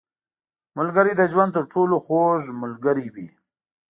•ملګری 0.77 1.13
د 1.17 1.21
ژوند 1.31 1.51
تر 1.55 1.63
ټولو 1.73 1.95
خوږ 2.05 2.41
ملګری 2.61 3.07
وي. 3.13 3.27